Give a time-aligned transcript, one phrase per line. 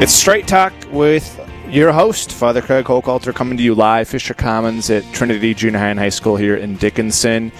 [0.00, 4.90] It's Straight Talk with your host, Father Craig Hochhalter, coming to you live, Fisher Commons
[4.90, 7.50] at Trinity Junior High and High School here in Dickinson.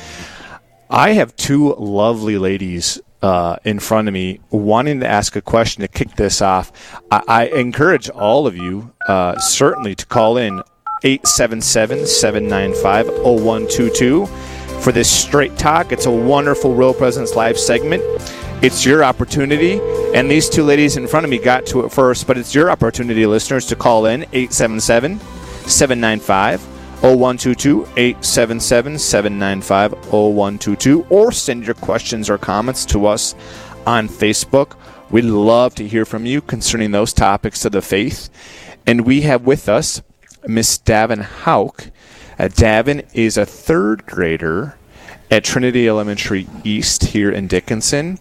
[0.88, 5.80] I have two lovely ladies uh, in front of me wanting to ask a question
[5.80, 6.70] to kick this off.
[7.10, 10.62] I, I encourage all of you, uh, certainly, to call in
[11.02, 14.26] 877 795 0122
[14.80, 15.90] for this Straight Talk.
[15.90, 18.04] It's a wonderful Real Presence Live segment.
[18.60, 19.80] It's your opportunity.
[20.14, 22.72] And these two ladies in front of me got to it first, but it's your
[22.72, 25.20] opportunity, listeners, to call in 877
[25.68, 26.60] 795
[27.00, 33.36] 0122 877 795 0122 or send your questions or comments to us
[33.86, 34.76] on Facebook.
[35.08, 38.28] We'd love to hear from you concerning those topics of the faith.
[38.88, 40.02] And we have with us
[40.48, 41.90] Miss Davin Hauk.
[42.40, 44.76] Uh, Davin is a third grader
[45.30, 48.18] at Trinity Elementary East here in Dickinson.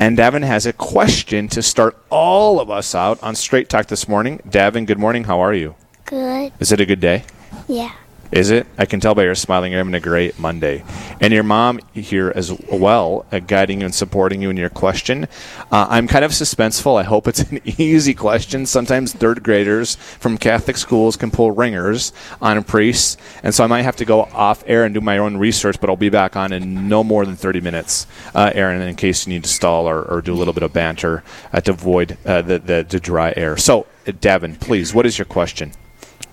[0.00, 4.08] And Davin has a question to start all of us out on Straight Talk this
[4.08, 4.38] morning.
[4.48, 5.24] Davin, good morning.
[5.24, 5.74] How are you?
[6.06, 6.54] Good.
[6.58, 7.24] Is it a good day?
[7.68, 7.92] Yeah.
[8.32, 8.68] Is it?
[8.78, 9.72] I can tell by your smiling.
[9.72, 10.84] You're having a great Monday.
[11.20, 15.24] And your mom here as well, uh, guiding you and supporting you in your question.
[15.72, 16.96] Uh, I'm kind of suspenseful.
[16.96, 18.66] I hope it's an easy question.
[18.66, 23.16] Sometimes third graders from Catholic schools can pull ringers on priests.
[23.42, 25.90] And so I might have to go off air and do my own research, but
[25.90, 29.32] I'll be back on in no more than 30 minutes, uh, Aaron, in case you
[29.32, 32.42] need to stall or, or do a little bit of banter uh, to avoid uh,
[32.42, 33.56] the, the, the dry air.
[33.56, 35.72] So, uh, Devin, please, what is your question?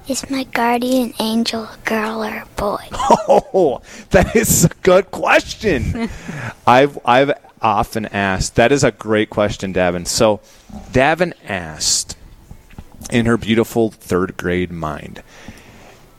[0.08, 2.78] Is my guardian angel a girl or a boy?
[3.30, 6.10] Oh, that is a good question.
[6.68, 8.56] I've I've often asked.
[8.56, 10.08] That is a great question, Davin.
[10.08, 10.40] So,
[10.92, 12.16] Davin asked
[13.12, 15.24] in her beautiful third grade mind,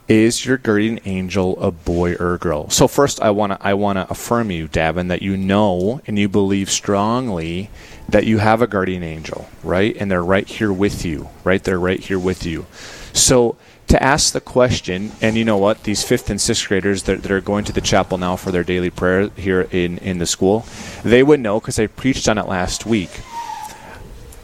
[0.08, 3.74] "Is your guardian angel a boy or a girl?" So first, I want to I
[3.74, 7.70] want to affirm you, Davin, that you know and you believe strongly
[8.08, 9.96] that you have a guardian angel, right?
[9.98, 11.62] And they're right here with you, right?
[11.62, 12.66] They're right here with you.
[13.12, 13.56] So
[13.88, 17.30] to ask the question, and you know what, these fifth and sixth graders that, that
[17.30, 20.66] are going to the chapel now for their daily prayer here in, in the school,
[21.02, 23.10] they would know because I preached on it last week.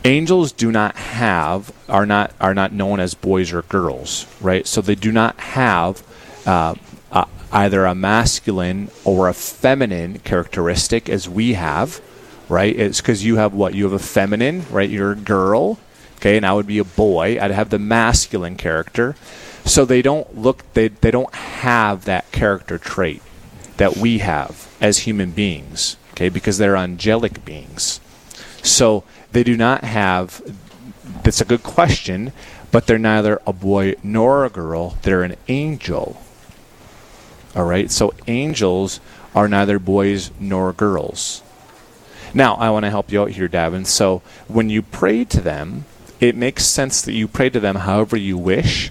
[0.07, 4.67] Angels do not have are not are not known as boys or girls, right?
[4.67, 6.03] So they do not have
[6.45, 6.75] uh,
[7.11, 12.03] uh, either a masculine or a feminine characteristic as we have,
[12.51, 12.77] right?
[12.79, 14.91] It's because you have what you have a feminine, right?
[14.91, 15.79] You're a girl,
[16.17, 17.39] okay, and I would be a boy.
[17.41, 19.17] I'd have the masculine character.
[19.65, 23.23] So they don't look they they don't have that character trait
[23.79, 28.01] that we have as human beings, okay, because they're angelic beings.
[28.63, 30.41] So they do not have
[31.23, 32.33] that's a good question,
[32.71, 34.97] but they're neither a boy nor a girl.
[35.03, 36.21] They're an angel.
[37.57, 37.91] All right?
[37.91, 39.01] So angels
[39.35, 41.43] are neither boys nor girls.
[42.33, 43.87] Now, I want to help you out here, Davin.
[43.87, 45.85] So when you pray to them,
[46.21, 48.91] it makes sense that you pray to them however you wish.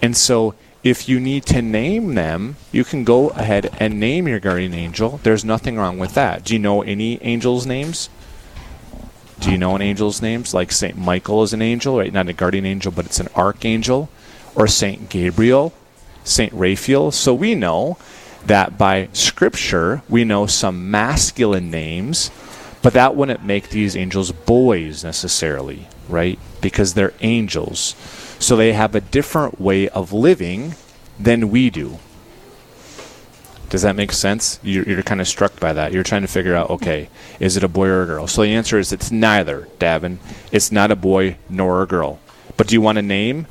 [0.00, 4.40] And so if you need to name them, you can go ahead and name your
[4.40, 5.20] guardian angel.
[5.22, 6.44] There's nothing wrong with that.
[6.44, 8.08] Do you know any angels' names?
[9.40, 10.52] Do you know an angel's names?
[10.52, 10.96] Like St.
[10.96, 12.12] Michael is an angel, right?
[12.12, 14.08] Not a guardian angel, but it's an archangel.
[14.54, 15.08] Or St.
[15.08, 15.72] Gabriel,
[16.24, 16.52] St.
[16.52, 17.12] Raphael.
[17.12, 17.96] So we know
[18.46, 22.30] that by scripture, we know some masculine names,
[22.82, 26.38] but that wouldn't make these angels boys necessarily, right?
[26.60, 27.94] Because they're angels.
[28.40, 30.74] So they have a different way of living
[31.18, 31.98] than we do.
[33.70, 34.58] Does that make sense?
[34.62, 35.92] You're, you're kind of struck by that.
[35.92, 38.26] You're trying to figure out, okay, is it a boy or a girl?
[38.26, 40.18] So the answer is it's neither, Davin.
[40.50, 42.18] It's not a boy nor a girl.
[42.56, 43.46] But do you want to name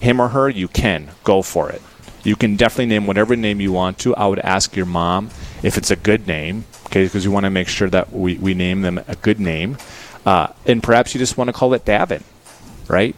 [0.00, 0.48] him or her?
[0.48, 1.10] You can.
[1.22, 1.82] Go for it.
[2.24, 4.14] You can definitely name whatever name you want to.
[4.16, 5.30] I would ask your mom
[5.62, 8.54] if it's a good name, okay, because we want to make sure that we, we
[8.54, 9.78] name them a good name.
[10.26, 12.22] Uh, and perhaps you just want to call it Davin,
[12.88, 13.16] right?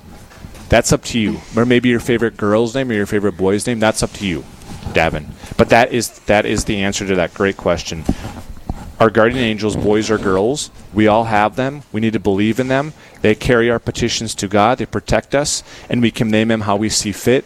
[0.69, 1.41] That's up to you.
[1.57, 3.81] Or maybe your favorite girl's name or your favorite boy's name.
[3.81, 4.45] That's up to you,
[4.93, 5.27] Davin.
[5.57, 8.05] But that is that is the answer to that great question.
[9.01, 11.83] Our guardian angels, boys or girls, we all have them.
[11.91, 12.93] We need to believe in them.
[13.21, 14.79] They carry our petitions to God.
[14.79, 17.45] They protect us, and we can name them how we see fit.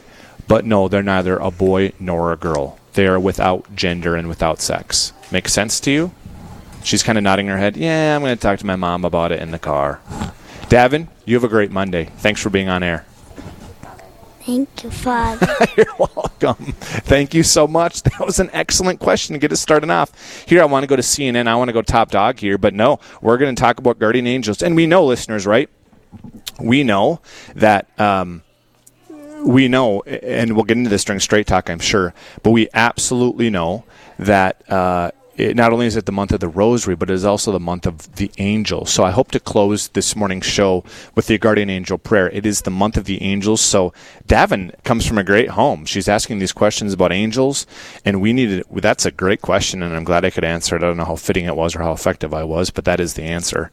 [0.48, 2.78] But no, they're neither a boy nor a girl.
[2.92, 5.12] They are without gender and without sex.
[5.32, 6.12] Make sense to you?
[6.84, 7.76] She's kind of nodding her head.
[7.76, 10.00] Yeah, I'm going to talk to my mom about it in the car.
[10.68, 12.10] Davin, you have a great Monday.
[12.18, 13.06] Thanks for being on air.
[14.46, 15.48] Thank you, Father.
[15.76, 16.72] You're welcome.
[16.76, 18.04] Thank you so much.
[18.04, 20.44] That was an excellent question to get us started off.
[20.46, 21.48] Here, I want to go to CNN.
[21.48, 24.28] I want to go top dog here, but no, we're going to talk about guardian
[24.28, 24.62] angels.
[24.62, 25.68] And we know, listeners, right?
[26.60, 27.20] We know
[27.56, 27.88] that.
[27.98, 28.44] Um,
[29.44, 33.50] we know, and we'll get into this during straight talk, I'm sure, but we absolutely
[33.50, 33.84] know
[34.18, 37.24] that uh, it, not only is it the month of the rosary, but it is
[37.24, 38.86] also the month of the angel.
[38.86, 40.84] So I hope to close this morning's show
[41.14, 42.30] with the guardian angel prayer.
[42.30, 43.60] It is the month of the angels.
[43.60, 43.92] So
[44.26, 45.84] Davin comes from a great home.
[45.84, 47.66] She's asking these questions about angels,
[48.04, 48.64] and we needed.
[48.70, 50.82] That's a great question, and I'm glad I could answer it.
[50.82, 53.14] I don't know how fitting it was or how effective I was, but that is
[53.14, 53.70] the answer.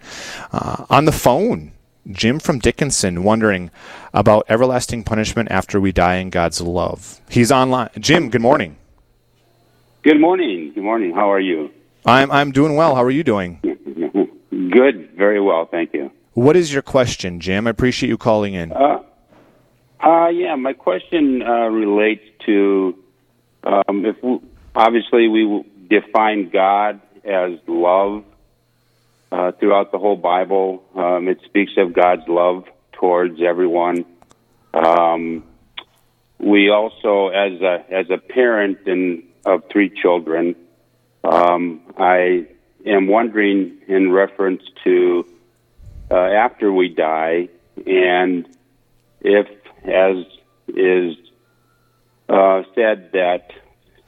[0.51, 1.71] Uh, on the phone,
[2.12, 3.71] Jim from Dickinson wondering
[4.13, 7.21] about everlasting punishment after we die in God's love.
[7.30, 7.89] He's online.
[7.98, 8.75] Jim, good morning.
[10.03, 10.73] Good morning.
[10.75, 11.13] Good morning.
[11.13, 11.71] How are you?
[12.05, 12.94] I'm I'm doing well.
[12.94, 13.61] How are you doing?
[14.51, 15.11] Good.
[15.15, 15.65] Very well.
[15.65, 16.11] Thank you.
[16.33, 17.67] What is your question, Jim?
[17.67, 18.73] I appreciate you calling in.
[18.73, 19.01] Uh,
[20.05, 22.97] uh yeah, my question uh, relates to
[23.63, 24.41] um, if we,
[24.75, 28.25] obviously we define God as love
[29.31, 30.83] uh, throughout the whole Bible.
[30.95, 34.03] Um, it speaks of God's love towards everyone.
[34.73, 35.45] Um,
[36.39, 40.56] we also, as a as a parent and of three children.
[41.24, 42.48] Um, I
[42.86, 45.25] am wondering, in reference to
[46.12, 47.50] uh, after we die,
[47.86, 48.48] and
[49.22, 49.48] if,
[49.84, 50.25] as
[50.68, 51.16] is
[52.30, 53.51] uh, said, that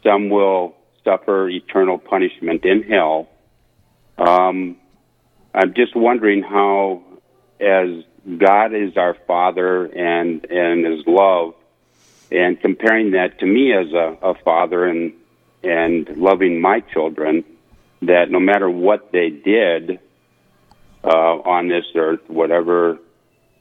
[0.03, 3.29] some will suffer eternal punishment in hell.
[4.17, 4.77] Um,
[5.53, 7.01] I'm just wondering how,
[7.59, 8.03] as
[8.37, 11.53] God is our Father and and His love,
[12.31, 15.13] and comparing that to me as a, a father and
[15.65, 17.43] and loving my children
[18.01, 19.99] that no matter what they did
[21.03, 22.99] uh, on this earth, whatever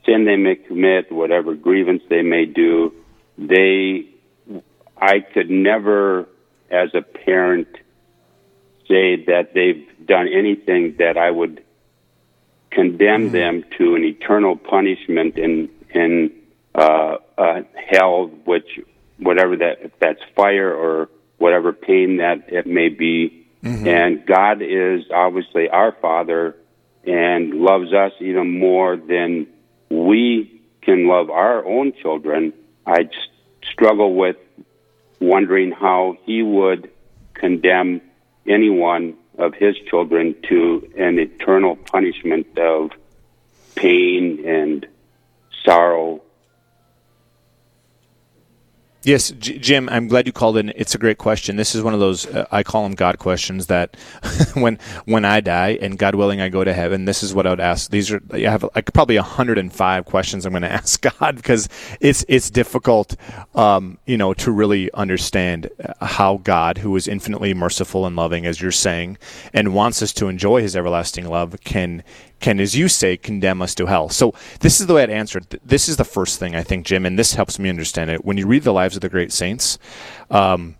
[0.05, 2.93] sin they may commit, whatever grievance they may do,
[3.39, 4.07] they,
[4.97, 6.29] I could never,
[6.71, 7.69] as a parent,
[8.89, 11.65] say that they've done anything that I would
[12.71, 13.33] condemn mm-hmm.
[13.33, 16.33] them to an eternal punishment in in
[16.75, 18.81] uh, uh, hell, which
[19.19, 21.09] whatever that if that's fire or
[21.45, 23.47] whatever pain that it may be.
[23.63, 23.87] Mm-hmm.
[23.87, 26.57] And God is obviously our Father
[27.07, 29.47] and loves us even more than
[29.91, 32.55] we can love our own children.
[32.87, 33.11] I
[33.71, 34.37] struggle with
[35.21, 36.91] wondering how He would
[37.35, 38.01] condemn
[38.47, 42.91] anyone of His children to an eternal punishment of
[43.75, 44.87] pain and
[45.63, 46.23] sorrow
[49.05, 50.73] Yes, Jim, I'm glad you called in.
[50.77, 51.57] It's a great question.
[51.57, 53.97] This is one of those uh, I call them God questions that
[54.55, 57.51] when when I die and God willing I go to heaven, this is what I
[57.51, 57.91] would ask.
[57.91, 61.69] These are I have like probably 105 questions I'm going to ask God because
[62.01, 63.15] it's it's difficult
[63.55, 68.47] um, you know to really understand uh, how God who is infinitely merciful and loving
[68.47, 69.19] as you're saying
[69.53, 72.03] and wants us to enjoy his everlasting love can
[72.45, 74.11] can, as you say, condemn us to hell.
[74.11, 75.67] So this is the way I'd answer it.
[75.67, 78.23] This is the first thing I think, Jim, and this helps me understand it.
[78.23, 79.79] When you read the lives of the great saints,
[80.31, 80.77] um,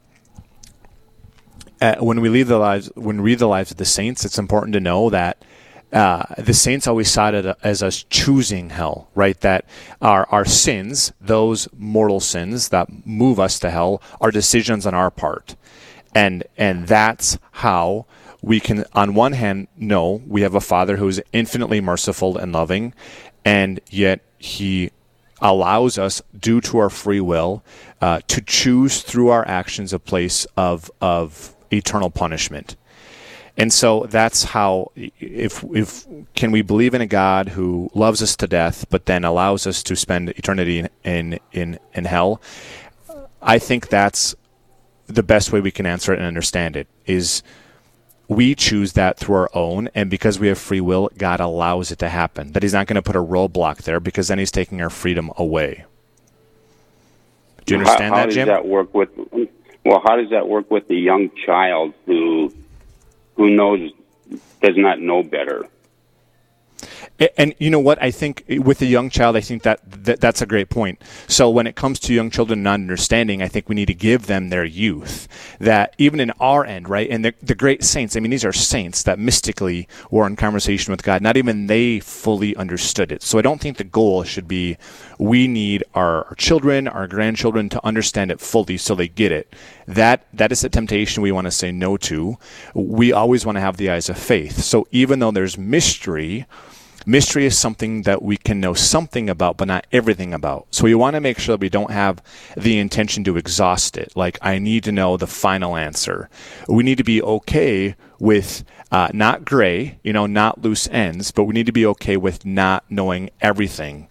[1.81, 4.75] uh, when we read the lives, when read the lives of the saints, it's important
[4.75, 5.43] to know that.
[5.91, 9.41] Uh, the saints always saw it as us choosing hell, right?
[9.43, 9.65] That
[10.03, 15.11] our our sins, those mortal sins that move us to hell, are decisions on our
[15.11, 15.55] part,
[16.13, 18.07] and and that's how
[18.45, 22.53] we can, on one hand, know we have a Father who is infinitely merciful and
[22.53, 22.93] loving,
[23.45, 24.91] and yet He
[25.41, 27.65] allows us, due to our free will,
[28.03, 32.77] uh, to choose through our actions a place of of eternal punishment.
[33.57, 38.37] And so that's how if if can we believe in a God who loves us
[38.37, 42.43] to death but then allows us to spend eternity in in in, in hell?
[43.41, 44.35] I think that's
[45.07, 47.43] the best way we can answer it and understand it is
[48.29, 51.99] we choose that through our own, and because we have free will, God allows it
[51.99, 52.53] to happen.
[52.53, 55.31] That He's not going to put a roadblock there because then He's taking our freedom
[55.37, 55.85] away.
[57.67, 58.49] Do you understand how, how that, Jim?
[58.49, 59.11] How does that work with?
[59.85, 62.53] Well, how does that work with the young child who
[63.37, 63.91] who knows
[64.63, 65.69] does not know better?
[67.37, 68.03] And you know what?
[68.03, 71.01] I think with a young child, I think that, that that's a great point.
[71.29, 74.27] So when it comes to young children not understanding, I think we need to give
[74.27, 75.29] them their youth.
[75.61, 77.09] That even in our end, right?
[77.09, 80.91] And the, the great saints, I mean, these are saints that mystically were in conversation
[80.91, 81.23] with God.
[81.23, 83.23] Not even they fully understood it.
[83.23, 84.77] So I don't think the goal should be
[85.19, 89.55] we need our, children, our grandchildren to understand it fully so they get it.
[89.87, 92.37] That that is a temptation we want to say no to.
[92.75, 94.63] We always want to have the eyes of faith.
[94.63, 96.47] So even though there's mystery,
[97.07, 100.67] Mystery is something that we can know something about, but not everything about.
[100.71, 102.23] So we want to make sure that we don't have
[102.57, 104.17] the intention to exhaust it.
[104.17, 106.31] Like, I need to know the final answer.
[106.67, 111.45] We need to be okay with uh, not gray, you know, not loose ends, but
[111.45, 114.09] we need to be okay with not knowing everything.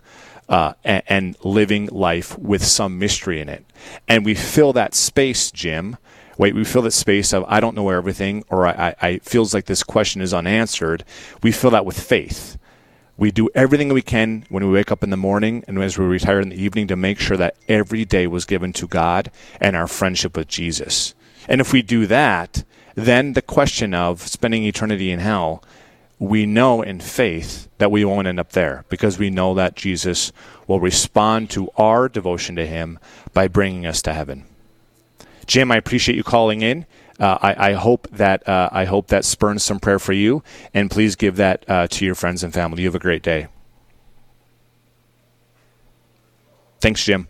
[0.49, 3.65] Uh, and, and living life with some mystery in it.
[4.09, 5.97] And we fill that space, Jim,
[6.37, 8.71] wait, we fill that space of I don't know everything, or I,
[9.01, 11.05] I, I feels like this question is unanswered.
[11.41, 12.57] We fill that with faith.
[13.15, 16.05] We do everything we can when we wake up in the morning and as we
[16.05, 19.29] retire in the evening to make sure that every day was given to God
[19.61, 21.13] and our friendship with Jesus.
[21.47, 22.63] And if we do that,
[22.95, 25.63] then the question of spending eternity in hell,
[26.19, 30.31] we know in faith that we won't end up there because we know that Jesus
[30.67, 32.97] will respond to our devotion to him
[33.33, 34.45] by bringing us to heaven.
[35.45, 36.85] Jim, I appreciate you calling in.
[37.19, 40.43] Uh, I, I, hope that uh, I hope that spurns some prayer for you,
[40.73, 42.81] and please give that uh, to your friends and family.
[42.81, 43.47] You have a great day.
[46.81, 47.27] Thanks, Jim.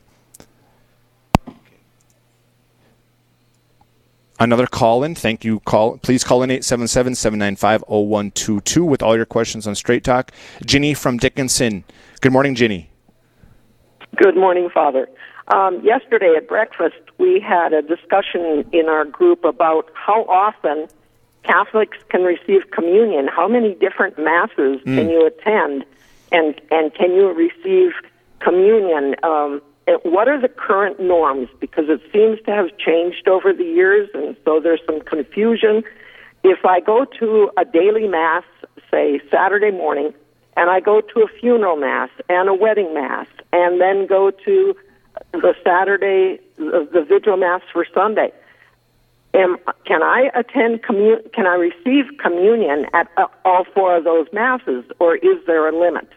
[4.39, 5.15] Another call in.
[5.15, 5.59] Thank you.
[5.61, 10.31] Call please call in 877-795-0122 with all your questions on Straight Talk.
[10.65, 11.83] Ginny from Dickinson.
[12.21, 12.89] Good morning, Ginny.
[14.15, 15.07] Good morning, Father.
[15.53, 20.87] Um, yesterday at breakfast, we had a discussion in our group about how often
[21.43, 23.27] Catholics can receive communion.
[23.27, 24.95] How many different masses mm.
[24.95, 25.85] can you attend,
[26.31, 27.91] and and can you receive
[28.39, 29.15] communion?
[29.23, 29.61] Um,
[30.03, 31.49] what are the current norms?
[31.59, 35.83] Because it seems to have changed over the years, and so there's some confusion.
[36.43, 38.43] If I go to a daily mass,
[38.89, 40.13] say Saturday morning,
[40.55, 44.75] and I go to a funeral mass and a wedding mass, and then go to
[45.33, 48.31] the Saturday, the, the vigil mass for Sunday.
[49.33, 51.21] Am, can I attend commun?
[51.33, 55.77] Can I receive communion at uh, all four of those masses, or is there a
[55.77, 56.07] limit?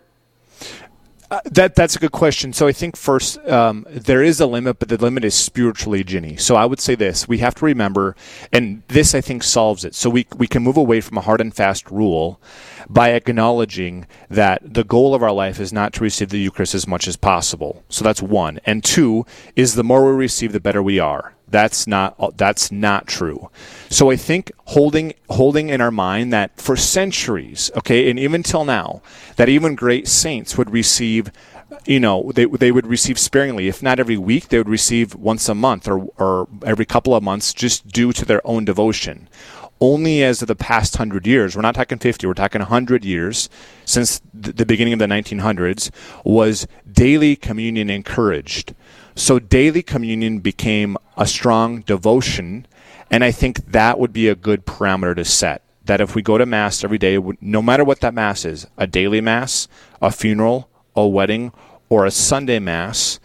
[1.28, 2.52] Uh, that that's a good question.
[2.52, 6.37] So I think first um, there is a limit, but the limit is spiritually, Ginny.
[6.37, 8.14] So I would say this: we have to remember,
[8.52, 9.95] and this I think solves it.
[9.95, 12.40] So we we can move away from a hard and fast rule
[12.88, 16.87] by acknowledging that the goal of our life is not to receive the Eucharist as
[16.87, 17.85] much as possible.
[17.88, 18.61] So that's one.
[18.64, 21.36] And two is the more we receive, the better we are.
[21.49, 23.50] That's not that's not true.
[23.88, 28.65] So I think holding holding in our mind that for centuries, okay, and even till
[28.65, 29.00] now,
[29.37, 31.31] that even great saints would receive
[31.85, 33.67] you know, they, they would receive sparingly.
[33.67, 37.25] If not every week, they would receive once a month or, or every couple of
[37.25, 39.29] months just due to their own devotion
[39.81, 43.49] only as of the past hundred years, we're not talking 50, we're talking 100 years
[43.85, 45.91] since the beginning of the 1900s,
[46.25, 48.75] was daily communion encouraged.
[49.18, 52.66] So daily communion became a strong devotion,
[53.11, 55.62] and I think that would be a good parameter to set.
[55.87, 58.87] That if we go to Mass every day, no matter what that Mass is, a
[58.87, 59.68] daily Mass,
[60.02, 61.52] a funeral, a wedding,
[61.88, 63.18] or a Sunday Mass,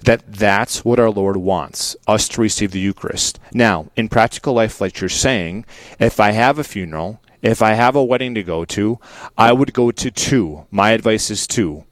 [0.00, 3.38] that that's what our Lord wants us to receive the Eucharist.
[3.52, 5.66] Now, in practical life, like you're saying,
[5.98, 8.98] if I have a funeral, if I have a wedding to go to,
[9.36, 10.66] I would go to two.
[10.70, 11.84] My advice is two.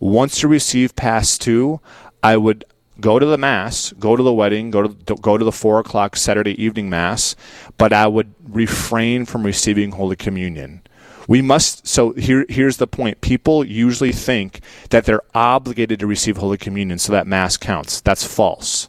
[0.00, 1.80] Once you receive past two,
[2.22, 2.64] I would
[3.00, 6.16] go to the mass, go to the wedding, go to go to the four o'clock
[6.16, 7.36] Saturday evening mass,
[7.76, 10.82] but I would refrain from receiving Holy Communion.
[11.26, 13.22] We must, so here, here's the point.
[13.22, 14.60] People usually think
[14.90, 18.00] that they're obligated to receive Holy Communion, so that Mass counts.
[18.00, 18.88] That's false.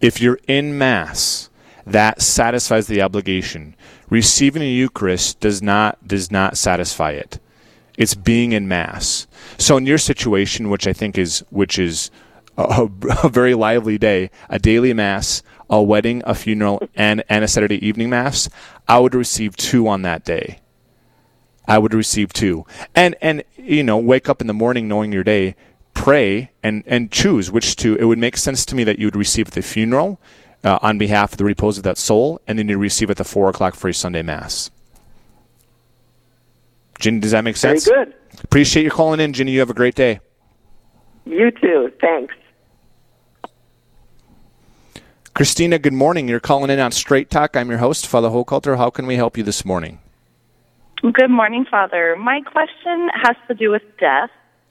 [0.00, 1.50] If you're in Mass,
[1.84, 3.74] that satisfies the obligation.
[4.08, 7.40] Receiving the Eucharist does not, does not satisfy it.
[7.96, 9.26] It's being in Mass.
[9.58, 12.12] So in your situation, which I think is, which is
[12.58, 12.88] a,
[13.24, 17.84] a very lively day, a daily Mass, a wedding, a funeral, and, and a Saturday
[17.86, 18.48] evening Mass,
[18.86, 20.60] I would receive two on that day.
[21.66, 22.64] I would receive two.
[22.94, 25.54] And and you know, wake up in the morning knowing your day,
[25.92, 27.94] pray and and choose which two.
[27.96, 30.18] It would make sense to me that you would receive at the funeral
[30.64, 33.24] uh, on behalf of the repose of that soul, and then you receive at the
[33.24, 34.70] four o'clock free Sunday mass.
[36.98, 37.84] Ginny, does that make sense?
[37.84, 38.14] Very good.
[38.42, 39.52] Appreciate you calling in, Ginny.
[39.52, 40.20] You have a great day.
[41.26, 41.92] You too.
[42.00, 42.34] Thanks.
[45.38, 46.26] Christina, good morning.
[46.26, 47.56] You're calling in on Straight Talk.
[47.56, 48.76] I'm your host, Father Hochhalter.
[48.76, 50.00] How can we help you this morning?
[51.00, 52.16] Good morning, Father.
[52.16, 54.30] My question has to do with death.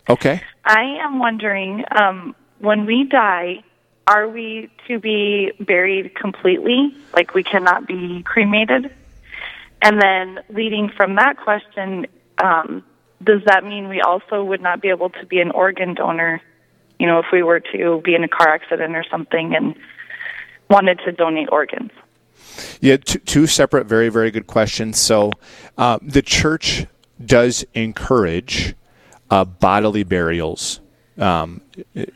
[0.09, 0.41] Okay.
[0.65, 3.63] I am wondering um, when we die,
[4.07, 6.93] are we to be buried completely?
[7.13, 8.93] Like we cannot be cremated?
[9.81, 12.07] And then, leading from that question,
[12.43, 12.83] um,
[13.23, 16.41] does that mean we also would not be able to be an organ donor?
[16.99, 19.73] You know, if we were to be in a car accident or something and
[20.69, 21.91] wanted to donate organs?
[22.81, 24.97] Yeah, two, two separate, very, very good questions.
[24.97, 25.31] So,
[25.77, 26.85] uh, the church
[27.23, 28.75] does encourage
[29.29, 30.79] uh, bodily burials.
[31.17, 31.61] Um,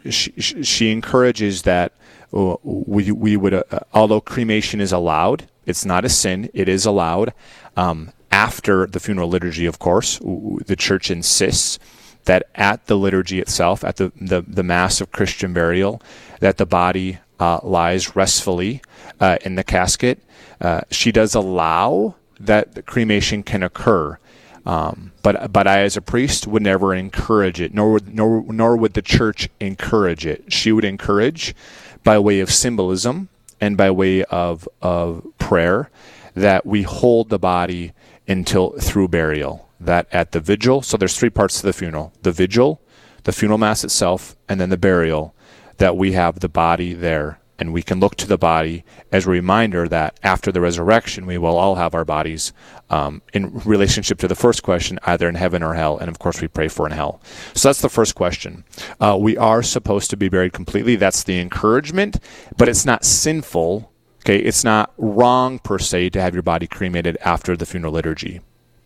[0.10, 1.94] she, she, encourages that
[2.34, 6.86] uh, we, we would, uh, although cremation is allowed, it's not a sin, it is
[6.86, 7.34] allowed.
[7.76, 11.80] Um, after the funeral liturgy, of course, the church insists
[12.26, 16.02] that at the liturgy itself, at the, the, the Mass of Christian burial,
[16.40, 18.82] that the body uh, lies restfully
[19.20, 20.20] uh, in the casket.
[20.62, 24.18] Uh, she does allow that the cremation can occur.
[24.64, 28.78] Um, but but I, as a priest, would never encourage it, nor would nor nor
[28.78, 30.54] would the church encourage it.
[30.54, 31.56] She would encourage,
[32.04, 33.30] by way of symbolism
[33.60, 35.90] and by way of of prayer,
[36.36, 37.92] that we hold the body
[38.28, 39.68] until through burial.
[39.80, 42.82] That at the vigil, so there's three parts to the funeral: the vigil,
[43.24, 45.34] the funeral mass itself, and then the burial.
[45.82, 49.32] That we have the body there and we can look to the body as a
[49.32, 52.54] reminder that after the resurrection, we will all have our bodies
[52.92, 55.98] um, in relationship to the first question, either in heaven or hell.
[55.98, 57.20] And of course, we pray for in hell.
[57.56, 58.64] So that's the first question.
[59.00, 60.98] Uh, we are supposed to be buried completely.
[60.98, 62.20] That's the encouragement,
[62.58, 63.92] but it's not sinful.
[64.22, 68.42] Okay, it's not wrong per se to have your body cremated after the funeral liturgy.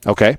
[0.08, 0.38] Okay.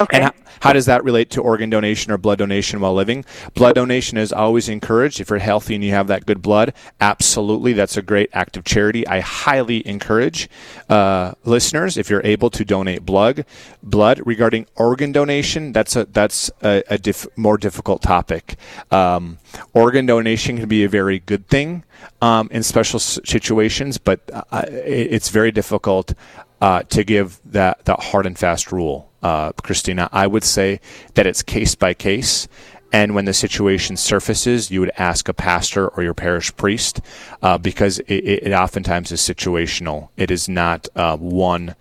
[0.00, 0.18] Okay.
[0.18, 3.24] And how, how does that relate to organ donation or blood donation while living?
[3.54, 5.20] Blood donation is always encouraged.
[5.20, 8.62] If you're healthy and you have that good blood, absolutely, that's a great act of
[8.62, 9.04] charity.
[9.08, 10.48] I highly encourage
[10.88, 13.44] uh, listeners if you're able to donate blood.
[13.82, 17.00] Blood regarding organ donation, that's a that's a, a
[17.34, 18.54] more difficult topic.
[18.92, 19.38] Um,
[19.72, 21.82] organ donation can be a very good thing
[22.20, 26.14] um, in special situations, but uh, it's very difficult
[26.60, 30.08] uh, to give that that hard and fast rule uh, Christina.
[30.12, 30.80] I would say
[31.14, 32.48] that it's case by case.
[32.92, 37.00] And when the situation surfaces, you would ask a pastor or your parish priest
[37.40, 40.10] uh, because it, it, oftentimes is situational.
[40.18, 41.74] It is not uh, one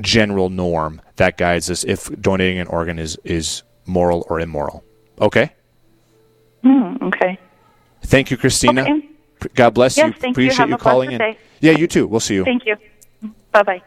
[0.00, 4.82] general norm that guides us if donating an organ is, is moral or immoral.
[5.20, 5.52] Okay?
[6.64, 7.38] Mm, okay.
[8.02, 8.82] Thank you, Christina.
[8.82, 9.08] Okay.
[9.54, 10.20] God bless yes, you.
[10.20, 11.18] Thank Appreciate you, you calling in.
[11.18, 11.38] Day.
[11.60, 12.06] Yeah, you too.
[12.06, 12.44] We'll see you.
[12.44, 12.76] Thank you.
[13.52, 13.82] Bye bye.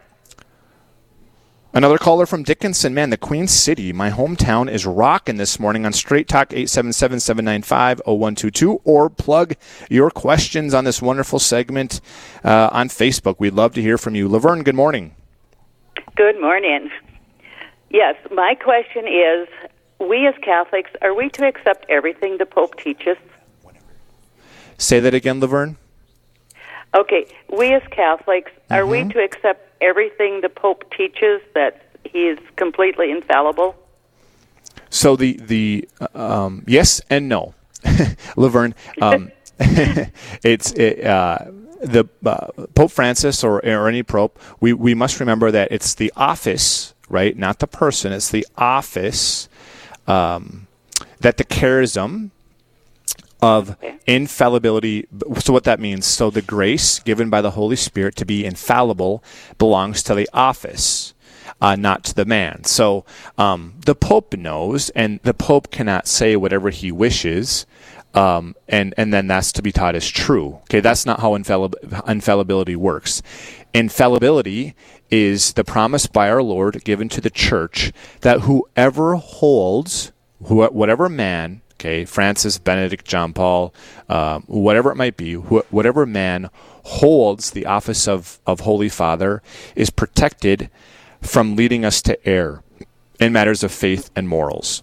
[1.72, 2.94] Another caller from Dickinson.
[2.94, 8.02] Man, the Queen City, my hometown, is rocking this morning on Straight Talk 877 795
[8.06, 9.54] 0122 or plug
[9.88, 12.00] your questions on this wonderful segment
[12.42, 13.36] uh, on Facebook.
[13.38, 14.26] We'd love to hear from you.
[14.28, 15.14] Laverne, good morning.
[16.16, 16.90] Good morning.
[17.88, 19.48] Yes, my question is
[20.00, 23.16] we as Catholics, are we to accept everything the Pope teaches?
[24.76, 25.76] Say that again, Laverne.
[26.96, 28.90] Okay, we as Catholics, are Mm-hmm.
[29.08, 33.76] we to accept everything the Pope teaches that he is completely infallible?
[34.90, 37.54] So the the um, yes and no,
[38.36, 38.74] Laverne.
[39.00, 41.38] Um, it's it, uh,
[41.80, 44.38] the uh, Pope Francis or, or any pope.
[44.60, 47.36] We we must remember that it's the office, right?
[47.36, 48.12] Not the person.
[48.12, 49.48] It's the office
[50.06, 50.66] um,
[51.20, 52.30] that the charism
[53.42, 53.76] of
[54.06, 55.06] infallibility.
[55.38, 56.06] So what that means?
[56.06, 59.22] So the grace given by the Holy Spirit to be infallible
[59.58, 61.14] belongs to the office.
[61.60, 62.64] Uh, not to the man.
[62.64, 63.04] So
[63.36, 67.66] um, the Pope knows, and the Pope cannot say whatever he wishes,
[68.14, 70.60] um, and and then that's to be taught as true.
[70.62, 71.74] Okay, that's not how infallib-
[72.08, 73.22] infallibility works.
[73.74, 74.74] Infallibility
[75.10, 80.12] is the promise by our Lord given to the Church that whoever holds,
[80.44, 83.72] who, whatever man, okay, Francis, Benedict, John Paul,
[84.08, 86.50] um, whatever it might be, wh- whatever man
[86.84, 89.42] holds the office of, of Holy Father
[89.74, 90.70] is protected
[91.22, 92.62] from leading us to err
[93.18, 94.82] in matters of faith and morals.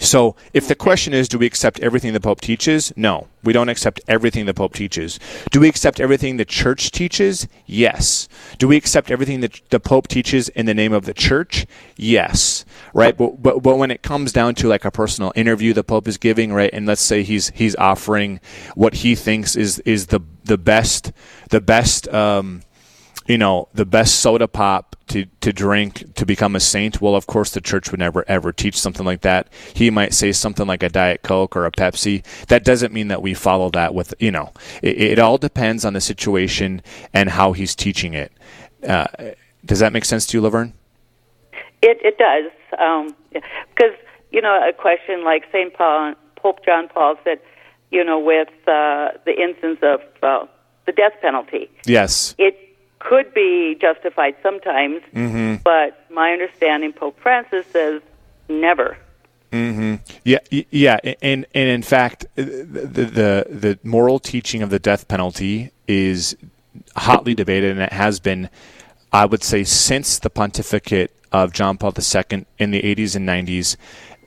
[0.00, 2.90] So, if the question is, do we accept everything the Pope teaches?
[2.96, 5.20] No, we don't accept everything the Pope teaches.
[5.50, 7.46] Do we accept everything the Church teaches?
[7.66, 8.26] Yes.
[8.56, 11.66] Do we accept everything that the Pope teaches in the name of the Church?
[11.96, 12.64] Yes.
[12.94, 13.14] Right.
[13.16, 16.16] But, but but when it comes down to like a personal interview the Pope is
[16.16, 18.40] giving, right, and let's say he's he's offering
[18.74, 21.12] what he thinks is is the the best
[21.50, 22.62] the best um,
[23.30, 27.28] you know, the best soda pop to, to drink to become a saint, well, of
[27.28, 29.46] course, the church would never ever teach something like that.
[29.72, 32.24] He might say something like a Diet Coke or a Pepsi.
[32.48, 35.92] That doesn't mean that we follow that with, you know, it, it all depends on
[35.92, 36.82] the situation
[37.14, 38.32] and how he's teaching it.
[38.86, 39.06] Uh,
[39.64, 40.72] does that make sense to you, Laverne?
[41.82, 43.94] It it does because
[44.32, 47.38] you know a question like Saint Paul, Pope John Paul said,
[47.92, 50.46] you know, with uh, the instance of uh,
[50.86, 52.34] the death penalty, Yes.
[52.36, 52.56] it
[53.00, 55.56] could be justified sometimes, mm-hmm.
[55.64, 58.00] but my understanding, Pope Francis says
[58.48, 58.96] never.
[59.52, 59.96] Mm-hmm.
[60.24, 60.38] Yeah,
[60.70, 65.72] yeah, and and in fact, uh, the, the the moral teaching of the death penalty
[65.88, 66.36] is
[66.94, 68.48] hotly debated, and it has been,
[69.12, 73.76] I would say, since the pontificate of John Paul II in the 80s and 90s,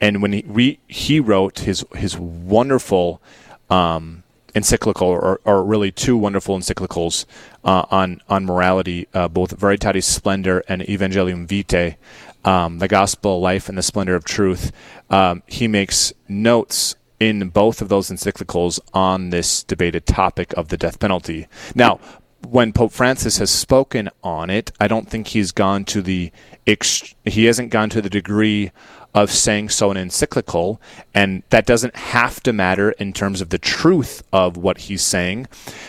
[0.01, 3.21] and when he re, he wrote his his wonderful
[3.69, 4.22] um,
[4.55, 7.25] encyclical, or, or really two wonderful encyclicals
[7.63, 11.97] uh, on on morality, uh, both Veritatis Splendor and Evangelium Vitae,
[12.45, 14.71] um, the Gospel, Life, and the Splendor of Truth.
[15.09, 20.77] Um, he makes notes in both of those encyclicals on this debated topic of the
[20.77, 21.47] death penalty.
[21.73, 21.99] Now,
[22.49, 26.31] when Pope Francis has spoken on it, I don't think he's gone to the
[27.25, 28.71] he hasn't gone to the degree
[29.13, 30.81] of saying so in encyclical,
[31.13, 35.47] and that doesn't have to matter in terms of the truth of what he's saying.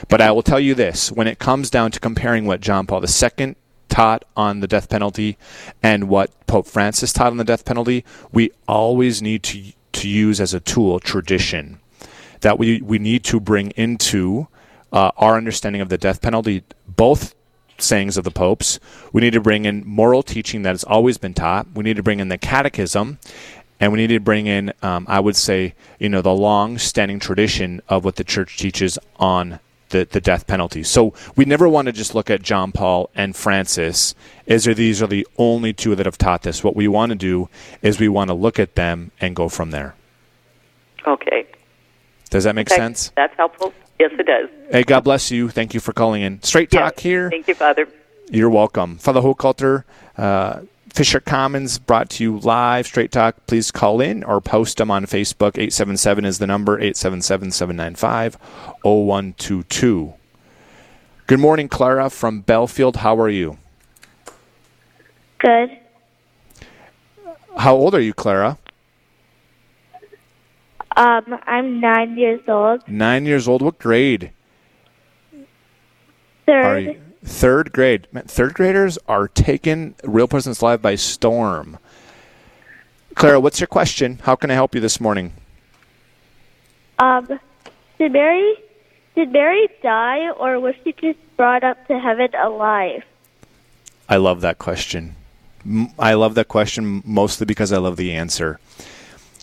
[0.08, 3.04] But I will tell you this: when it comes down to comparing what John Paul
[3.04, 3.56] II
[3.88, 5.38] taught on the death penalty
[5.82, 10.40] and what Pope Francis taught on the death penalty, we always need to to use
[10.40, 11.80] as a tool tradition
[12.40, 14.48] that we we need to bring into
[14.92, 17.34] uh, our understanding of the death penalty, both
[17.78, 18.78] sayings of the popes.
[19.12, 21.66] We need to bring in moral teaching that has always been taught.
[21.74, 23.18] We need to bring in the catechism,
[23.80, 27.82] and we need to bring in, um, I would say, you know, the long-standing tradition
[27.88, 29.60] of what the church teaches on
[29.90, 30.82] the, the death penalty.
[30.82, 34.14] So we never want to just look at John Paul and Francis
[34.46, 36.64] as are these are the only two that have taught this.
[36.64, 37.48] What we want to do
[37.80, 39.94] is we want to look at them and go from there.
[41.06, 41.46] Okay.
[42.30, 43.12] Does that make sense?
[43.14, 43.72] That's helpful.
[43.98, 44.48] Yes, it does.
[44.70, 45.48] Hey, God bless you.
[45.48, 46.42] Thank you for calling in.
[46.42, 47.02] Straight talk Yes.
[47.02, 47.30] here.
[47.30, 47.86] Thank you, Father.
[48.30, 48.96] You're welcome.
[48.98, 49.84] Father Hochhalter,
[50.18, 50.60] uh,
[50.92, 52.86] Fisher Commons brought to you live.
[52.86, 55.58] Straight Talk, please call in or post them on Facebook.
[55.58, 58.36] 877 is the number, 877 795
[58.82, 60.14] 0122.
[61.26, 62.96] Good morning, Clara from Belfield.
[62.96, 63.58] How are you?
[65.38, 65.78] Good.
[67.56, 68.58] How old are you, Clara?
[70.96, 72.86] Um, I'm nine years old.
[72.88, 73.62] Nine years old.
[73.62, 74.30] What grade
[76.46, 77.00] Third.
[77.24, 78.06] Third grade.
[78.12, 81.78] Man, third graders are taking Real Presence Live by storm.
[83.14, 84.18] Clara, what's your question?
[84.24, 85.32] How can I help you this morning?
[86.98, 87.26] Um,
[87.98, 88.54] did Mary
[89.14, 93.04] did Mary die or was she just brought up to heaven alive?
[94.08, 95.14] I love that question.
[95.98, 98.58] I love that question mostly because I love the answer.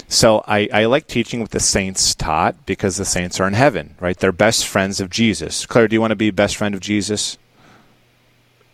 [0.08, 3.96] So I, I like teaching what the saints taught because the saints are in heaven,
[4.00, 4.18] right?
[4.18, 5.66] They're best friends of Jesus.
[5.66, 7.38] Claire, do you want to be best friend of Jesus?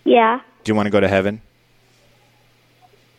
[0.04, 0.42] Yeah.
[0.64, 1.42] Do you want to go to heaven?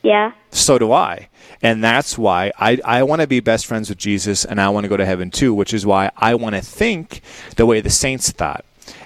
[0.03, 0.33] Yeah.
[0.51, 1.29] So do I.
[1.63, 4.85] And that's why I, I want to be best friends with Jesus and I want
[4.85, 7.21] to go to heaven too, which is why I want to think
[7.57, 8.65] the way the saints thought.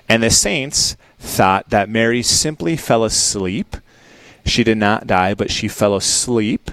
[0.08, 3.76] And the saints thought that Mary simply fell asleep.
[4.44, 6.70] She did not die, but she fell asleep.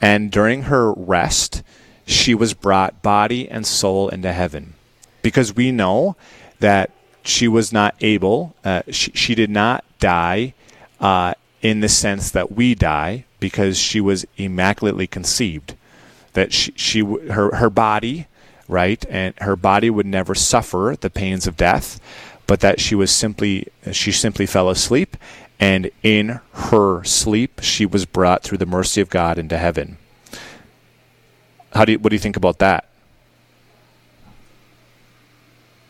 [0.00, 1.62] And during her rest,
[2.06, 4.74] she was brought body and soul into heaven.
[5.22, 6.16] Because we know
[6.60, 6.90] that
[7.24, 10.54] she was not able, uh, she, she did not die
[11.00, 15.74] uh, in the sense that we die because she was immaculately conceived.
[16.34, 18.28] That she, she her, her body,
[18.68, 22.00] right, and her body would never suffer the pains of death,
[22.46, 25.16] but that she was simply, she simply fell asleep,
[25.58, 29.98] and in her sleep, she was brought through the mercy of God into heaven.
[31.72, 32.88] How do you, what do you think about that?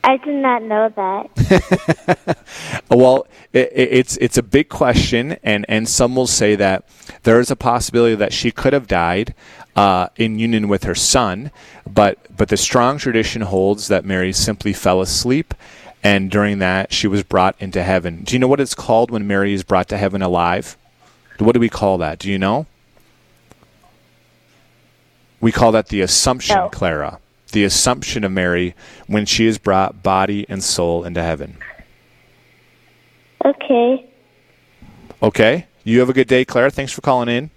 [0.05, 2.38] I did not know that.
[2.90, 6.88] Well, it, it's it's a big question, and, and some will say that
[7.24, 9.35] there is a possibility that she could have died
[9.74, 11.50] uh, in union with her son,
[11.87, 15.52] but but the strong tradition holds that Mary simply fell asleep,
[16.07, 18.23] and during that she was brought into heaven.
[18.23, 20.77] Do you know what it's called when Mary is brought to heaven alive?
[21.40, 22.21] What do we call that?
[22.21, 22.66] Do you know?
[25.40, 26.69] We call that the Assumption, No.
[26.69, 27.19] Clara.
[27.51, 28.77] The Assumption of Mary
[29.09, 31.59] when she is brought body and soul into heaven.
[33.45, 34.09] Okay.
[35.21, 35.66] Okay.
[35.83, 36.71] You have a good day, Clara.
[36.71, 37.51] Thanks for calling in.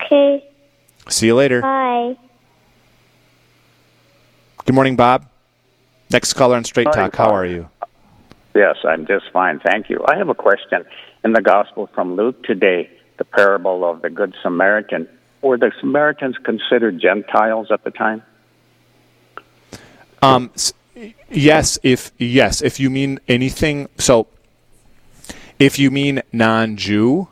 [0.00, 0.48] Okay.
[1.10, 1.60] See you later.
[1.60, 2.16] Bye.
[4.64, 5.26] Good morning, Bob.
[6.14, 7.16] Next caller on Straight Talk.
[7.16, 7.68] How are you?
[8.54, 10.04] Yes, I'm just fine, thank you.
[10.06, 10.84] I have a question.
[11.24, 15.08] In the Gospel from Luke today, the parable of the Good Samaritan,
[15.42, 18.22] were the Samaritans considered Gentiles at the time?
[20.22, 20.52] Um,
[21.28, 23.88] yes, if yes, if you mean anything.
[23.98, 24.28] So,
[25.58, 27.26] if you mean non-Jew,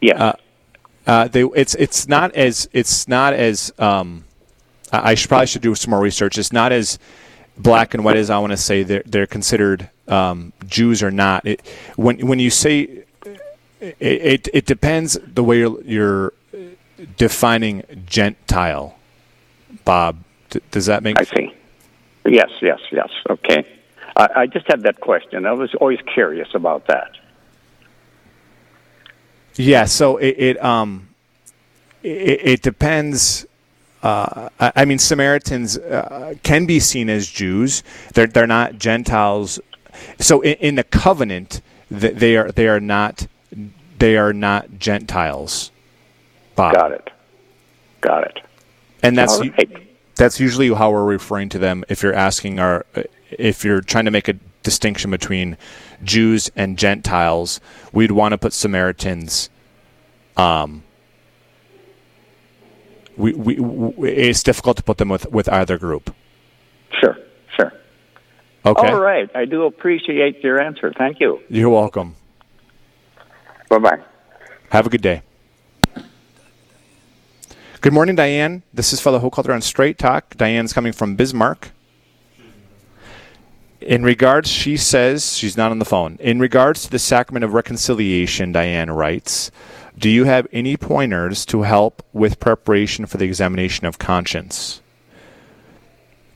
[0.00, 0.36] Yes.
[1.06, 4.24] uh, they it's it's not as it's not as um,
[4.90, 6.38] I I should probably should do some more research.
[6.38, 6.98] It's not as
[7.58, 11.46] black and white as I want to say they're they're considered um, Jews or not.
[11.46, 11.66] It,
[11.96, 13.04] when when you say
[13.80, 16.32] it, it, it depends the way you're, you're
[17.16, 18.96] defining Gentile,
[19.84, 20.18] Bob.
[20.50, 21.54] D- does that make I see.
[22.26, 23.10] Yes, yes, yes.
[23.28, 23.66] Okay.
[24.16, 25.46] I, I just had that question.
[25.46, 27.12] I was always curious about that.
[29.54, 31.08] Yeah, so it, it um
[32.02, 33.46] it, it depends.
[34.02, 37.82] Uh, I I mean, Samaritans uh, can be seen as Jews.
[38.14, 39.60] They're they're not Gentiles.
[40.20, 43.26] So in, in the covenant, they are they are not
[43.98, 45.70] they are not Gentiles.
[46.54, 46.74] Bob.
[46.74, 47.10] Got it.
[48.00, 48.40] Got it.
[49.02, 49.88] And that's right.
[50.16, 52.84] that's usually how we're referring to them if you're asking our
[53.30, 55.56] if you're trying to make a distinction between
[56.02, 57.60] Jews and Gentiles,
[57.92, 59.50] we'd want to put Samaritans
[60.36, 60.82] um
[63.18, 66.14] we, we, w it's difficult to put them with, with either group.
[67.00, 67.16] Sure,
[67.56, 67.72] sure.
[68.64, 68.88] Okay.
[68.88, 69.28] All right.
[69.34, 70.92] I do appreciate your answer.
[70.96, 71.40] Thank you.
[71.48, 72.14] You're welcome.
[73.68, 73.98] Bye bye.
[74.70, 75.22] Have a good day.
[77.80, 78.62] Good morning, Diane.
[78.72, 80.36] This is Father Hochhalter on Straight Talk.
[80.36, 81.70] Diane's coming from Bismarck.
[83.80, 86.16] In regards, she says, she's not on the phone.
[86.20, 89.50] In regards to the sacrament of reconciliation, Diane writes,
[89.98, 94.80] do you have any pointers to help with preparation for the examination of conscience?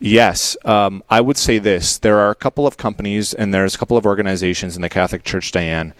[0.01, 1.99] Yes, um, I would say this.
[1.99, 5.23] There are a couple of companies and there's a couple of organizations in the Catholic
[5.23, 5.95] Church, Diane,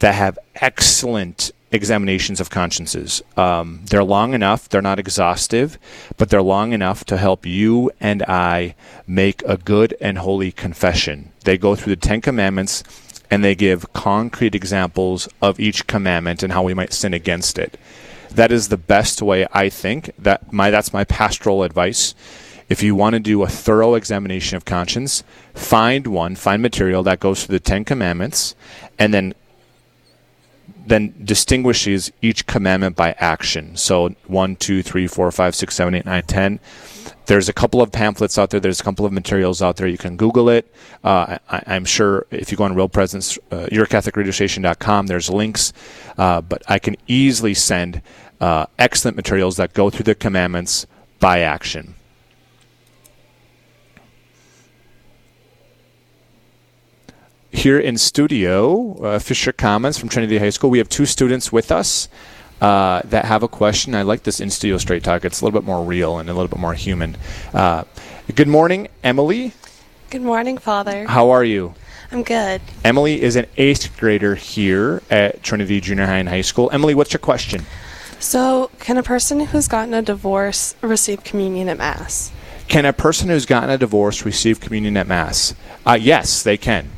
[0.00, 3.22] that have excellent examinations of consciences.
[3.36, 5.78] Um, they're long enough, they're not exhaustive,
[6.18, 8.74] but they're long enough to help you and I
[9.06, 11.32] make a good and holy confession.
[11.44, 12.82] They go through the Ten Commandments
[13.30, 17.78] and they give concrete examples of each commandment and how we might sin against it.
[18.30, 20.10] That is the best way, I think.
[20.18, 22.14] That my that's my pastoral advice.
[22.68, 27.18] If you want to do a thorough examination of conscience, find one, find material that
[27.18, 28.54] goes through the Ten Commandments,
[28.98, 29.34] and then
[30.86, 33.76] then distinguishes each commandment by action.
[33.76, 36.60] So one, two, three, four, five, six, seven, eight, nine, ten.
[37.30, 38.58] There's a couple of pamphlets out there.
[38.58, 39.86] There's a couple of materials out there.
[39.86, 40.74] You can Google it.
[41.04, 45.72] Uh, I, I'm sure if you go on Real Presence, uh, YourCatholicRadioStation.com, there's links.
[46.18, 48.02] Uh, but I can easily send
[48.40, 50.88] uh, excellent materials that go through the commandments
[51.20, 51.94] by action.
[57.52, 60.70] here in studio, uh, Fisher Commons from Trinity High School.
[60.70, 62.08] We have two students with us
[62.60, 63.94] uh, that have a question.
[63.94, 65.24] I like this in studio straight talk.
[65.24, 67.16] It's a little bit more real and a little bit more human.
[67.54, 67.84] Uh,
[68.34, 69.52] good morning, Emily.
[70.10, 71.06] Good morning, Father.
[71.06, 71.74] How are you?
[72.12, 72.60] I'm good.
[72.84, 76.68] Emily is an eighth grader here at Trinity Junior High and High School.
[76.72, 77.64] Emily, what's your question?
[78.18, 82.32] So, can a person who's gotten a divorce receive communion at Mass?
[82.68, 85.54] Can a person who's gotten a divorce receive communion at Mass?
[85.86, 86.90] Uh, yes, they can.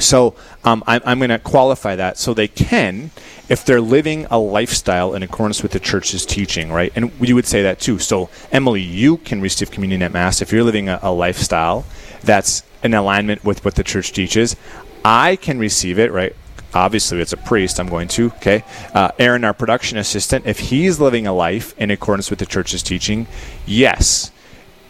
[0.00, 0.34] So
[0.64, 2.18] um, I'm, I'm going to qualify that.
[2.18, 3.10] So they can,
[3.48, 6.92] if they're living a lifestyle in accordance with the church's teaching, right?
[6.94, 7.98] And you would say that too.
[7.98, 11.84] So, Emily, you can receive communion at Mass if you're living a, a lifestyle
[12.22, 14.56] that's in alignment with what the church teaches.
[15.04, 16.34] I can receive it, right?
[16.72, 17.80] Obviously, it's a priest.
[17.80, 18.26] I'm going to.
[18.36, 18.62] Okay,
[18.94, 22.82] uh, Aaron, our production assistant, if he's living a life in accordance with the church's
[22.82, 23.26] teaching,
[23.66, 24.30] yes,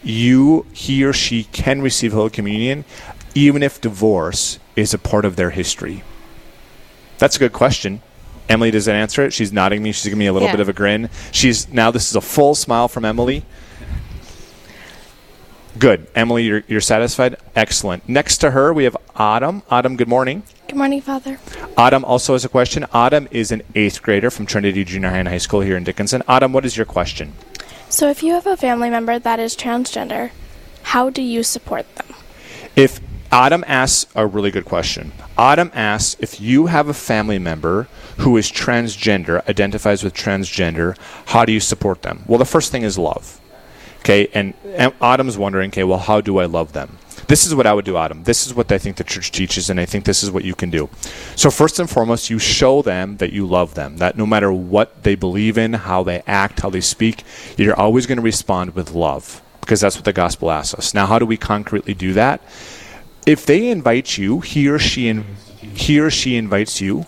[0.02, 2.84] you, he or she can receive Holy Communion,
[3.34, 6.02] even if divorce is a part of their history?
[7.18, 8.02] That's a good question.
[8.48, 9.32] Emily, does that answer it?
[9.32, 9.92] She's nodding me.
[9.92, 10.52] She's giving me a little Yeah.
[10.54, 11.08] bit of a grin.
[11.30, 11.90] She's now.
[11.90, 13.44] This is a full smile from Emily.
[15.78, 16.44] Good, Emily.
[16.44, 17.36] You're you're satisfied.
[17.54, 18.08] Excellent.
[18.08, 19.62] Next to her, we have Autumn.
[19.70, 20.42] Autumn, good morning.
[20.66, 21.38] Good morning, Father.
[21.76, 22.86] Autumn also has a question.
[22.92, 26.22] Autumn is an eighth grader from Trinity Junior High and High School here in Dickinson.
[26.26, 27.34] Autumn, what is your question?
[27.88, 30.30] So, if you have a family member that is transgender,
[30.82, 32.06] how do you support them?
[32.74, 33.00] If
[33.32, 35.12] Autumn asks a really good question.
[35.38, 37.86] Autumn asks if you have a family member
[38.18, 42.24] who is transgender, identifies with transgender, how do you support them?
[42.26, 43.40] Well, the first thing is love.
[44.00, 46.98] Okay, and, and Autumn's wondering, okay, well, how do I love them?
[47.28, 48.24] This is what I would do, Autumn.
[48.24, 50.56] This is what I think the church teaches, and I think this is what you
[50.56, 50.88] can do.
[51.36, 55.04] So, first and foremost, you show them that you love them, that no matter what
[55.04, 57.22] they believe in, how they act, how they speak,
[57.56, 60.94] you're always going to respond with love, because that's what the gospel asks us.
[60.94, 62.40] Now, how do we concretely do that?
[63.26, 65.24] If they invite you, he or she in,
[65.58, 67.06] he or she invites you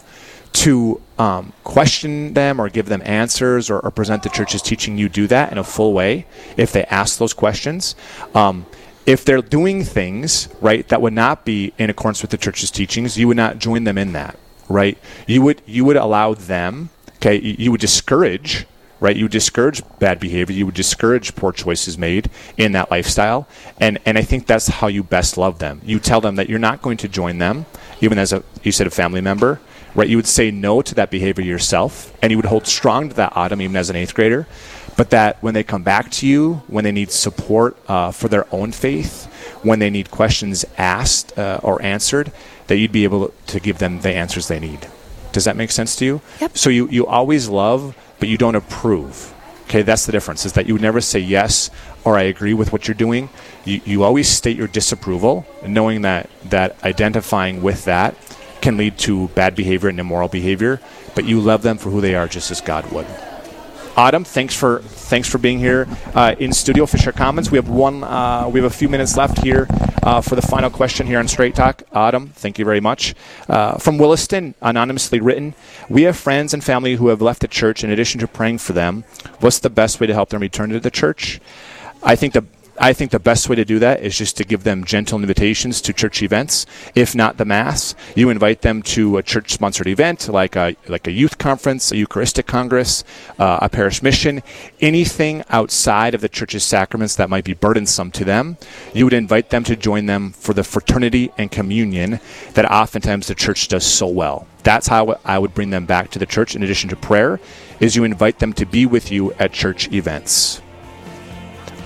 [0.53, 5.09] to um, question them or give them answers or, or present the church's teaching, you
[5.09, 6.27] do that in a full way.
[6.57, 7.95] If they ask those questions,
[8.35, 8.67] um,
[9.07, 13.19] if they're doing things right that would not be in accordance with the church's teachings,
[13.19, 14.39] you would not join them in that.
[14.69, 14.97] Right?
[15.27, 16.91] You would you would allow them.
[17.17, 18.67] Okay, you, you would discourage
[19.03, 19.17] right?
[19.17, 20.55] You discourage bad behavior.
[20.55, 23.49] You would discourage poor choices made in that lifestyle.
[23.81, 25.81] And, and I think that's how you best love them.
[25.85, 27.67] You tell them that you're not going to join them,
[28.01, 29.61] even as a, you said, a family member,
[29.97, 30.09] right?
[30.09, 33.37] You would say no to that behavior yourself, and you would hold strong to that
[33.37, 34.47] autumn, even as an eighth grader.
[34.97, 38.47] But that when they come back to you, when they need support uh, for their
[38.55, 39.27] own faith,
[39.65, 42.31] when they need questions asked uh, or answered,
[42.69, 44.87] that you'd be able to give them the answers they need.
[45.33, 46.21] Does that make sense to you?
[46.41, 46.57] Yep.
[46.57, 49.35] So you, you always love, but you don't approve.
[49.65, 51.71] Okay, that's the difference, is that you would never say yes
[52.05, 53.29] or I agree with what you're doing.
[53.65, 58.15] You, you always state your disapproval, knowing that, that identifying with that
[58.61, 60.81] can lead to bad behavior and immoral behavior,
[61.17, 63.09] but you love them for who they are just as God would.
[63.95, 67.51] Autumn, thanks for thanks for being here uh, in studio, Fisher Commons.
[67.51, 68.03] We have one.
[68.03, 69.67] Uh, we have a few minutes left here
[70.03, 71.83] uh, for the final question here on Straight Talk.
[71.93, 73.15] Autumn, thank you very much.
[73.51, 75.55] Uh, from Williston, anonymously written.
[75.91, 77.85] We have friends and family who have left the church.
[77.85, 79.05] In addition to praying for them,
[79.41, 81.39] what's the best way to help them return to the church?
[82.03, 82.47] I think the
[82.79, 85.81] I think the best way to do that is just to give them gentle invitations
[85.83, 86.65] to church events.
[86.95, 91.13] If not the mass, you invite them to a church-sponsored event like a like a
[91.13, 93.05] youth conference, a Eucharistic congress,
[93.39, 94.43] uh, a parish mission,
[94.81, 98.57] anything outside of the church's sacraments that might be burdensome to them.
[98.95, 102.21] You would invite them to join them for the fraternity and communion
[102.55, 104.47] that oftentimes the church does so well.
[104.63, 106.57] That's how I would bring them back to the church.
[106.57, 107.39] In addition to prayer,
[107.81, 110.63] is you invite them to be with you at church events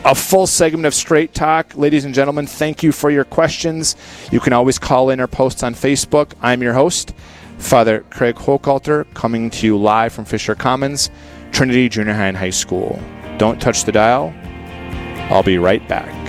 [0.06, 1.76] a full segment of Straight Talk.
[1.76, 3.96] Ladies and gentlemen, thank you for your questions.
[4.30, 6.32] You can always call in or post on Facebook.
[6.40, 7.12] I'm your host,
[7.58, 11.10] Father Craig Hochhalter, coming to you live from Fisher Commons,
[11.50, 13.02] Trinity Junior High and High School.
[13.36, 14.32] Don't touch the dial.
[15.28, 16.25] I'll be right back.